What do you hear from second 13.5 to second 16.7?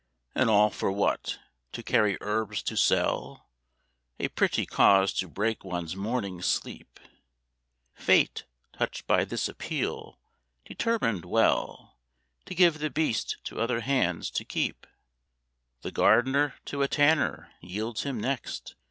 other hands to keep: The Gardener